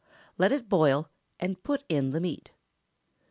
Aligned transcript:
Let 0.39 0.51
it 0.51 0.67
boil, 0.67 1.11
and 1.39 1.61
put 1.61 1.83
in 1.87 2.09
the 2.09 2.19
meat. 2.19 2.49